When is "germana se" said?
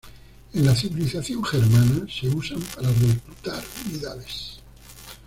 1.45-2.27